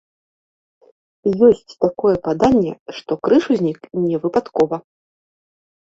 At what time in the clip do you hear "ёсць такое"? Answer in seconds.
1.49-2.15